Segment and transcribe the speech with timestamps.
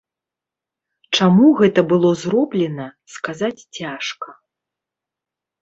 [1.17, 4.29] Чаму гэта было зроблена, сказаць цяжка.